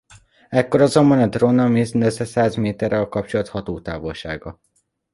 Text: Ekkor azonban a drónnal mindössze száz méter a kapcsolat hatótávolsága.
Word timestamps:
Ekkor 0.49 0.81
azonban 0.81 1.19
a 1.21 1.27
drónnal 1.27 1.67
mindössze 1.67 2.25
száz 2.25 2.55
méter 2.55 2.93
a 2.93 3.09
kapcsolat 3.09 3.47
hatótávolsága. 3.49 4.59